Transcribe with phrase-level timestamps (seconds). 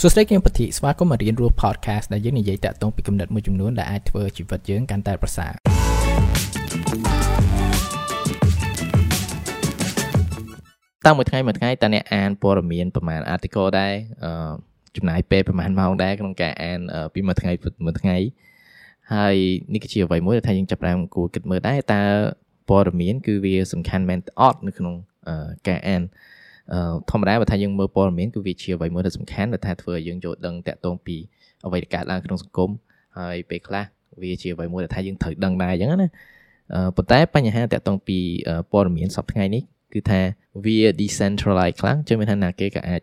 [0.00, 5.52] សួស្តីគឹមពធីស្វាគមន៍មករៀនរស់ podcast ដែលយើងនិយាយតាក់ទងពីគំនិតមួយចំនួនដែលអាចធ្វើជីវិតយើងកាន់តែប្រសើរ
[11.06, 14.52] តាមមួយថ្ងៃមួយថ្ងៃតើអ្នកអានព័ត៌មានប្រហែល article ដែរអឺ
[14.96, 16.80] ចំណាយពេលប្រហែលម៉ោងដែរក្នុងការអាន
[17.14, 17.52] ពីមួយថ្ងៃ
[17.84, 18.16] មួយថ្ងៃ
[19.14, 19.36] ហើយ
[19.72, 22.02] នេះគឺជាអ្វីមួយដែលថាយើងចាប់ផ្ដើមគួរគិតមើលដែរតើ
[22.68, 24.94] ព័ត៌មានគឺវាសំខាន់មែនអត់នៅក្នុង
[25.68, 26.04] ការអាន
[27.10, 31.16] ធម្មតាបើថាយើងមើលព័ត៌មានគឺវាជាអ្វីមួយដែលសំខាន់ដែលថាធ្វើឲ្យយើងយល់ដឹងតាក់ទងពី
[31.66, 32.70] អ្វីដែលកើតឡើងក្នុងសង្គម
[33.18, 33.84] ហើយពេលខ្លះ
[34.22, 36.08] វាជាអ្វីមួយដែលថាយើងត្រូវដឹងដែរអញ្ចឹងណា
[36.96, 38.18] ប៉ុន្តែបញ្ហាតាក់ទងពី
[38.72, 40.20] ព័ត៌មានសប្តាហ៍ថ្ងៃនេះគឺថា
[40.64, 43.00] វា decentralize ខ្លាំងចឹងមានថាណាគេក៏អាច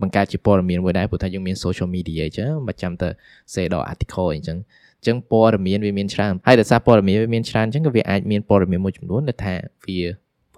[0.00, 3.08] បង្កើតជាព័ត៌មានមួយដែរព្រោះថាយើងមាន social media អញ្ចឹងមិនចាំទៅ
[3.52, 4.58] say ដល់ article អញ្ចឹង
[4.98, 9.54] អញ្ចឹងព័ត៌មានវាមានច្រើនហើយដោយសារព័ត៌មានវាមានច្រើនអញ្ចឹងក៏វាអាចមានព័ត៌មានមួយចំនួនដែលថា
[9.86, 9.98] វា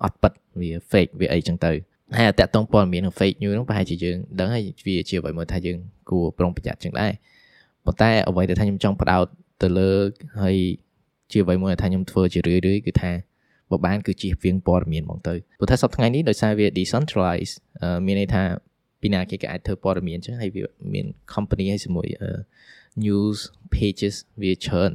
[0.04, 1.72] អត់ពិតវា fake វាអីចឹងទៅ
[2.16, 5.78] ហើយតាក់ទងព័ត៌មាននិង fake news ហ្នឹងប្រហែលជាយើងដឹងហើយវាជាអ្វីមួយថាយើង
[6.10, 7.12] គួរប្រុងប្រយ័ត្នចឹងដែរ
[7.84, 9.26] ប៉ុន្តែអ្វីដែលថាខ្ញុំចង់ផ្ដោត
[9.62, 9.90] ទៅលើ
[10.42, 10.56] ហើយ
[11.32, 13.12] ជាអ្វីមួយដែលថាខ្ញុំធ្វើជារឿយរឿយគឺថា
[13.70, 17.52] បើបានគឺជៀសវាងព័ត៌មានហ្មងទៅព្រោះថាសប្តាហ៍ថ្ងៃនេះដោយសារវា decentralize
[18.06, 18.42] មានន័យថា
[19.00, 22.06] ពីណាគេក៏អាចធ្វើព័ត៌មានចឹងហើយវាមាន company ហើយជាមួយ
[23.04, 23.38] news
[23.74, 24.90] pages វាច្រើន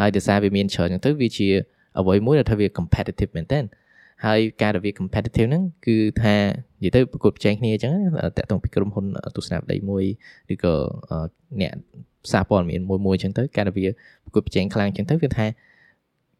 [0.00, 1.48] ហើយដោយសារវាមានច្រើនចឹងទៅវាជា
[1.98, 3.60] អ្វីមួយដែលថាវា competitive មែនតើ
[4.24, 6.34] ហើយការដែលវា competitive ហ្នឹងគឺថា
[6.82, 7.92] និយាយទៅប្រកួតប្រជែងគ្នាអញ្ចឹង
[8.36, 9.06] តាក់ទងពីក្រុមហ៊ុន
[9.36, 10.04] ទស្សនវិស័យមួយ
[10.52, 10.74] ឬក៏
[11.60, 11.72] អ្នក
[12.32, 13.86] សារព័ត៌មានមួយមួយអញ្ចឹងទៅការដែលវា
[14.24, 15.46] ប្រកួតប្រជែងខ្លាំងអញ្ចឹងទៅគឺថា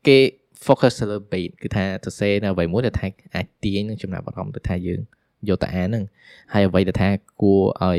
[0.07, 0.19] គេ
[0.67, 5.01] focus ទៅលើ bait គឺថាទៅសេនៅអ្វីមួយដែលថាអាចទាញនឹងចំណាប់អារម្មណ៍ទៅថាយើង
[5.49, 6.05] យកទៅអានហ្នឹង
[6.53, 7.09] ហើយអ្វីដែលថា
[7.43, 7.99] គួរឲ្យ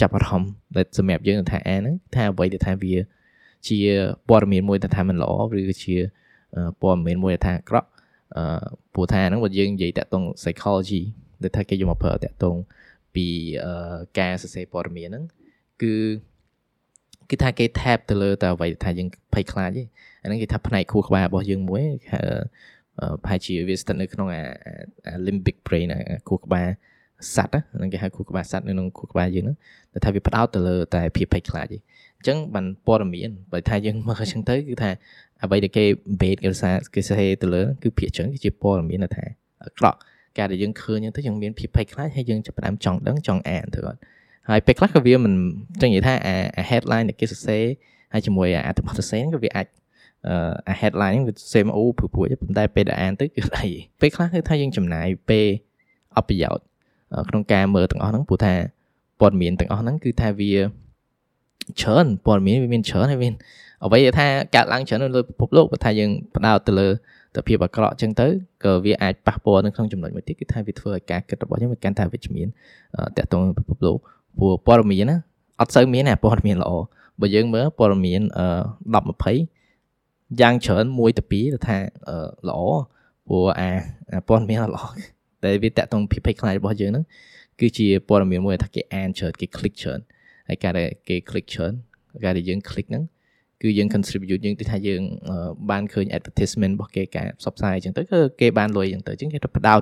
[0.00, 2.94] ចាប់អារម្មណ៍ដែលសម្រាប់យើងថាអានហ្នឹងថាអ្វីដែលថាវា
[3.68, 3.78] ជា
[4.28, 5.96] ព័ត៌មានមួយដែលថាមិនល្អឬជា
[6.82, 7.88] ព័ត៌មានមួយដែលថាអាក្រក់
[8.36, 8.44] អឺ
[8.94, 11.02] ព្រោះថាហ្នឹងបើយើងនិយាយតាក់ទង psychology
[11.42, 12.56] ដែលថាគេយកមកប្រើតាក់ទង
[13.14, 13.26] ពី
[14.18, 15.24] ការសរសេរព័ត៌មានហ្នឹង
[15.82, 15.94] គឺ
[17.30, 19.82] គឺថាគេ tap ទៅលើតែអ្វីថាយើងភ័យខ្លាចទេ
[20.22, 21.84] អាហ្នឹងគេថាផ្នែកខួរក្បាលរបស់យើងមួយ
[23.22, 24.42] ប្រហែលជាវាស្ថិតនៅក្នុងអា
[25.26, 26.68] limbic brain អាខួរក្បាល
[27.34, 29.56] សត្វហ្នឹងគេហៅខួរក្បាលសត្វនៅក្នុងខួរក្បាលយើងហ្នឹង
[29.92, 31.78] តែថាវាផ្ដោតទៅលើតែភាពភ័យខ្លាចទេ
[32.18, 34.90] អញ្ចឹងបានព័ត៌មានបើថាយើងមើលអញ្ចឹងទៅគឺថា
[35.42, 35.84] អ្វីដែលគេ
[36.20, 39.24] base គេសារគេសរសេរទៅលើគឺភាគច្រើនគឺជាព័ត៌មានថា
[39.64, 39.98] អាក្រក់
[40.38, 43.98] ការដែលយើងឃើញហ្នឹងទៅយើងមានភាពភ័យខ្លាចហើយយើងចាប់ផ្ដើមចង់ដឹងចង់អានទៅគាត់
[44.48, 45.32] ហើយពេលខ្លះក៏វាមិន
[45.80, 47.64] ចឹងនិយាយថាអា headline ដែលគេសរសេរ
[48.12, 49.66] ហើយជាមួយអាអត្ថបទសរសេរហ្នឹងក៏វាអាច
[50.68, 53.68] អា headline ហ្នឹងវាសរសេរមកអូព្រោះព្រោះប៉ុន្តែពេលដែលអានទៅគឺអី
[54.00, 55.46] ពេលខ្លះគឺថាយើងចំណាយពេល
[56.16, 56.64] អបប្រយោជន៍
[57.28, 58.54] ក្នុងការមើលទាំងអស់ហ្នឹងព្រោះថា
[59.20, 60.52] ព័ត៌មានទាំងអស់ហ្នឹងគឺថាវា
[61.80, 63.34] ច្រើនព័ត៌មានវាមានច្រើនហើយមាន
[63.84, 66.88] អ្វីថាកើតឡើងច្រើននៅលើពិភពលោកបើថាយើងផ្ដោតទៅលើ
[67.34, 68.26] ទៅភាពអាក្រក់អញ្ចឹងទៅ
[68.64, 72.48] ក៏វាអាចប៉ះពាល់នៅក្នុងចំណុចមួយទៀតគឺថាវាធ្វើឲ្យការគិតរបស់យើងវាកាន់តែវិជ្ជមាន
[73.16, 73.96] តាក់ទងនឹងពិភពលោក
[74.38, 75.16] ព្រោះព័ត៌មានណា
[75.60, 76.72] អត់សូវមានតែព័ត៌មានល្អ
[77.20, 78.24] បើយើងមើលព័ត៌មាន10
[79.52, 81.76] 20យ៉ាងច្រើនមួយទៅពីរថា
[82.48, 82.60] ល្អ
[83.26, 83.70] ព្រោះអា
[84.28, 84.84] ព័ត៌មានល្អ
[85.46, 87.04] តែវាតាក់ទងភាពភ័យខ្លាចរបស់យើងហ្នឹង
[87.60, 90.00] គឺជាព័ត៌មានមួយថាគេអានច្រើនគេ click ច្រើន
[90.48, 91.72] ហើយការដែលគេ click ច្រើន
[92.24, 93.04] ការដែលយើង click ហ្នឹង
[93.62, 95.02] គឺយើង contribute យើងទៅថាយើង
[95.70, 99.80] បានឃើញ advertisement របស់គេការផ្សព្វផ្សាយអញ្ចឹងទៅគឺគេបានលុយអញ្ចឹងទៅអញ្ចឹងគេទៅផ្ដោត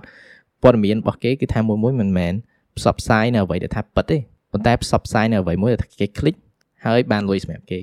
[0.62, 2.34] ព័ត៌មានរបស់គេគឺថាមួយមួយមិនមែន
[2.78, 4.18] ផ្សព្វផ្សាយនៅអ្វីដែលថាពិតទេ
[4.52, 6.36] ប៉ុន្តែផ្សព្វផ្សាយនៅអ្វីមួយដែលថាគេ click
[6.84, 7.80] ហើយបានលុយសម្រាប់គេ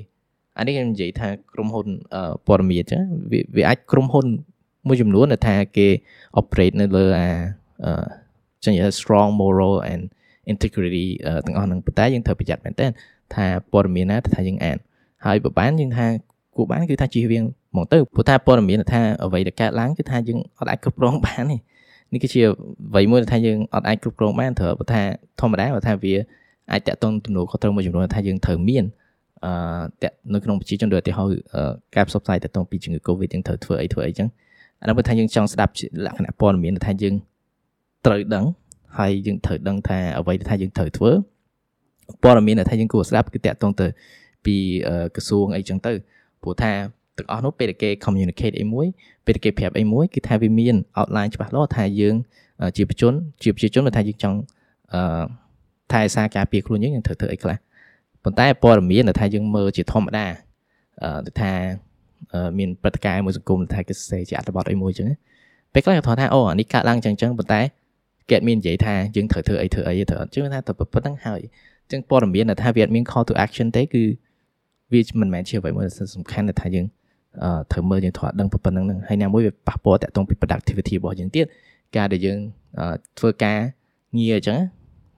[0.58, 1.86] អានេះខ្ញុំនិយាយថាក្រុមហ៊ុន
[2.46, 3.02] ព័ត៌មានអញ្ចឹង
[3.56, 4.26] វាអាចក្រុមហ៊ុន
[4.88, 5.88] មួយចំនួនដែលថាគេ
[6.40, 7.28] operate នៅលើអា
[8.64, 10.02] ចឹងនិយាយ strong moral and
[10.52, 11.06] integrity
[11.46, 12.86] ទាំងអស់ហ្នឹងប៉ុន្តែយើងត្រូវប្រយ័ត្នមែនតើ
[13.34, 14.76] ថាព័ត៌មានណាថាយើងអាន
[15.24, 16.06] ហើយបើបានយើងថា
[16.56, 17.44] គួរបានគឺថាជៀសវាង
[17.76, 21.56] មកទៅព្រោះថាព័ត៌មានថាអ្វីដែលកើតឡើងគឺថាយើងអត់អាចគ្រប់គ្រងបានទេ
[22.12, 22.40] នេះគឺជា
[22.92, 25.02] អ្វីមួយថាយើងអត់អាចគ្រប់គ្រងបានត្រូវបើថា
[25.40, 26.14] ធម្មតាបើថាវា
[26.72, 28.84] អាចតាក់ទងទំនួលខុសត្រូវមួយចំនួនថាយើងត្រូវមាន
[29.44, 31.32] អឺនៅក្នុងប្រជាជនដូចឧទាហរណ៍
[31.96, 34.28] ការផ្សព្វផ្សាយតាក់ទងពីជំងឺ Covid យើងត្រូវធ្វើអីធ្វើអីចឹង
[34.80, 35.72] អានោះបើថាយើងចង់ស្ដាប់
[36.04, 37.14] លក្ខណៈព័ត៌មានថាយើង
[38.06, 38.44] ត្រូវដឹង
[38.98, 41.10] ហើយយើងត្រូវដឹងថាអ្វីថាយើងត្រូវធ្វើ
[42.22, 43.86] ព័ត៌មានថាយើងគួរស្ដាប់គឺតាក់ទងទៅ
[44.44, 44.56] ពី
[45.14, 45.92] ក្រសួងអីចឹងទៅ
[46.42, 46.72] ព្រោះថា
[47.18, 48.86] ទាំងអស់នោះពេលដែលគេ communicate អីមួយ
[49.24, 52.14] ពេលដែលគេប្រាប់អីមួយគឺថាវាមាន outline ច្បាស់លាស់ថាយើង
[52.76, 54.38] ជាប្រជាជនជាប្រជាជនថាយើងចង់
[54.94, 55.22] អឺ
[55.92, 57.56] ថែសារការពារខ្លួនយើងយើងត្រូវធ្វើអីខ្លះ
[58.24, 60.26] ប៉ុន្តែព័ត៌មានថាយើងមើលជាធម្មតា
[61.02, 61.52] អឺថា
[62.58, 65.06] មានព្រឹត្តិការណ៍មួយសង្គមថាគេសរសេរជាអត្ថបទអីមួយចឹង
[65.72, 67.60] ពេលខ្លះគេថាអូអានេះកើតឡើងចឹងចឹងប៉ុន្តែ
[68.28, 71.40] គេអត់មាននិយាយថាយើងត្រូវធ្វើអីធ្វើអីត្រូវអត់ចឹងថាតែប៉ុណ្្នឹងហើយ
[71.90, 74.02] ចឹងព័ត៌មានថាវាអត់មាន call to action ទេគឺ
[74.92, 76.86] វាមិនមែនជាអ្វីមួយដែលសំខាន់ដែលថាយើង
[77.42, 81.46] អឺត្រូវមើលយើងត្រូវដឹងប៉ុណ្្នឹងហ្នឹងហើយណាមួយវាប៉ះពាល់តាក់ទងពី productivity របស់យើងទៀត
[81.96, 82.38] ការដែលយើង
[83.18, 83.58] ធ្វើការ
[84.18, 84.58] ងារអញ្ចឹង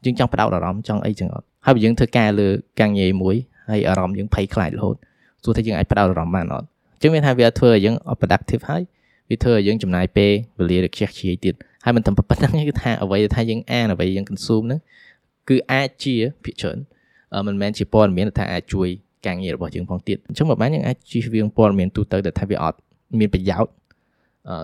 [0.05, 2.49] យើងចង់បដោតអារម្មណ៍ចង់អីចឹងអត់ហើយបើយើងធ្វើការលើ
[2.81, 3.37] ការងារមួយ
[3.71, 4.97] ហើយអារម្មណ៍យើងភ័យខ្លាចរហូត
[5.45, 8.83] ទោះថាយើងអាចផ្ដោតអារម្មណ៍បានអត់អញ្ចឹងមានថាវាធ្វើឲ្យយើង productive ហើយ
[9.31, 14.81] វាធ្វើឲ្យយើងចំណាយពេលវេលាខ្ជះខ្ជាយទៀត ហើយមិនតែប៉ុណ្្នឹងគឺថាអ្វីដែលថាយើងអានអ្វីយើង consume ហ្នឹង
[15.49, 16.15] គឺអាចជា
[16.45, 16.79] ភាគច្រើន
[17.47, 18.89] មិនមែនជាព័ត៌មានថាអាចជួយ
[19.27, 22.79] ការងាររបស់យើងផងទៀតអញ្ចឹងបើបានយើងអាចជៀសវាងព័ត៌មានទូទៅដែលថាវាអត់
[23.19, 23.73] មានប្រយោជន៍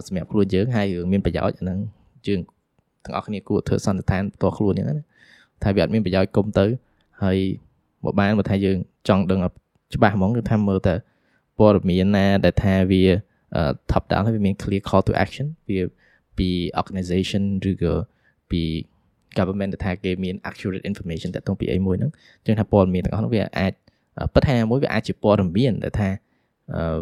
[0.07, 1.79] សម្រាប់ខ្លួនយើងហើយរឿងមានប្រយោជន៍អាហ្នឹង
[2.27, 2.41] យើង
[3.05, 4.97] ទាំងអស់គ្នាគួរធ្វើសន្និដ្ឋានផ្ទាល់ខ្លួនយ៉ាងណា
[5.63, 6.67] ថាវាអត់មានប្រយោជន៍គុំទៅ
[7.23, 7.39] ហើយ
[8.05, 8.77] បើបានបើថាយើង
[9.09, 9.41] ចង់ដឹង
[9.95, 10.95] ច្បាស់ហ្មងគឺថាមើលតែ
[11.59, 13.03] ព័ត៌មានណាដែលថាវា
[13.91, 15.79] top down ហើយវាមាន clear call to action វា
[16.39, 16.49] ពី
[16.81, 17.95] organization ឬក៏
[18.51, 18.63] ពី
[19.39, 22.13] government ថាគេមាន accurate information តាក់ទងពីអីមួយហ្នឹង
[22.47, 23.73] ចឹងថាព័ត៌មានទាំងអស់ហ្នឹងវាអាច
[24.35, 26.09] ពិតថាមួយវាអាចជាព័ត៌មានដែលថា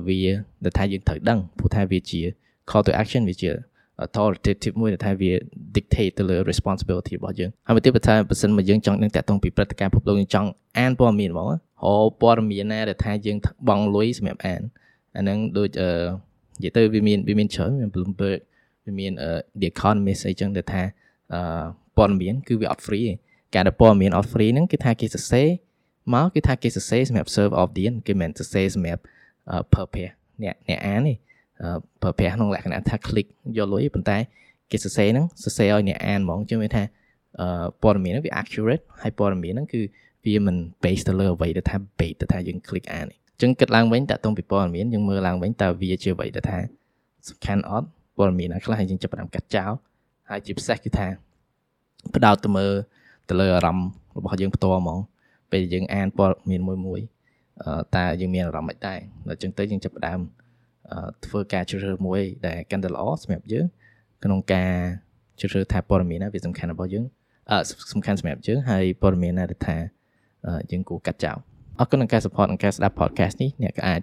[0.08, 0.20] វា
[0.64, 2.20] ដែលថាយើងត្រូវដឹងព្រោះថាវាជា
[2.70, 3.50] call to action វាជា
[4.04, 5.30] authoritative មួយដែលថាវា
[5.76, 10.48] dictate ទៅលើ responsibility របស់យើងហើយមកទៀតបើថាបើសិនមកយើងចង់នឹងតាក់ទងពីព្រឹត្តិការណ៍ពិភពលោកយើងចង់
[10.78, 11.46] អានព័ត៌មានហ្មង
[11.82, 13.36] ហៅព័ត៌មានណាដែលថាយើង
[13.68, 14.60] បង់លុយសម្រាប់អាន
[15.16, 15.90] អាហ្នឹងដូចអឺ
[16.58, 18.55] និយាយទៅវាមានវាមានច្រើនមាន Bloomberg វា
[18.98, 19.12] មាន
[19.60, 20.82] The Economist អីចឹងដែលថា
[21.34, 21.40] អឺ
[21.96, 23.14] ព័ត៌មានគឺវាអត់ free ទេ
[23.54, 25.48] ការដែលព័ត៌មានអត់ free ហ្នឹងគឺថាគេសរសេរ
[26.14, 29.02] មកគឺថាគេសរសេរសម្រាប់ serve audience គេមិនសរសេរសម្រាប់
[29.74, 30.12] purpose
[30.42, 31.14] អ្នកអ្នកអានទេ
[32.02, 34.18] ប្រើប្រាស់ក្នុងលក្ខណៈថា click យកលុយប៉ុន្តែ
[34.70, 36.82] គេសរសេរហ្នឹងសរសេរឲ្យអ្នកអានហ្មងជឿមានថា
[37.82, 39.80] ព័ត៌មានហ្នឹងវា accurate ហើយព័ត៌មានហ្នឹងគឺ
[40.26, 46.58] វាមិន base ទៅលើអ្វីដែលថា base ទៅថាយើង click អានអញ្ចឹងគិតឡើងវិញតើតងពីព័ត៌មានយើងមើលឡើងវិញតើវាជាអ្វីដែលថា
[47.28, 49.72] សំខាន់អត់ ព័ត៌មានណាខ្លះយើងចាប់ផ្ដើមកាត់ចោល
[50.30, 51.06] ហើយជាពិសេសគឺថា
[52.14, 52.72] ផ្ដោតទៅមើល
[53.28, 54.98] ទៅលើអារម្មណ៍របស់យើងផ្ទាល់ហ្មង
[55.52, 57.00] ពេលយើងអានព័ត៌មានមួយមួយ
[57.96, 60.20] តើយើងមានអារម្មណ៍មិនដែរដល់ចឹងទៅយើងចាប់ផ្ដើម
[61.26, 63.66] ធ្វើការជ្រើសរើសមួយដែលកាន់តែល្អសម្រាប់យើង
[64.24, 64.72] ក្នុងការ
[65.40, 67.04] ជ្រើសរើសថាព័ត៌មានណាវាសំខាន់របស់យើង
[67.50, 67.58] អឺ
[67.92, 69.76] សំខាន់សម្រាប់យើងហើយព័ត៌មានណាដែលថា
[70.70, 71.36] យើងគួរកាត់ចោល
[71.78, 74.00] អរគុណនឹងការ support និងការស្ដាប់ podcast នេះអ្នកក៏អាច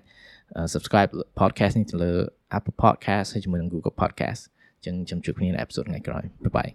[0.73, 2.11] subscribe podcast នេះទៅលើ
[2.57, 4.41] Apple Podcast ហើយជាមួយនឹង Google Podcast
[4.85, 6.69] ចឹងចាំជួបគ្នានៅ episode ថ្ងៃក្រោយបាយបាយ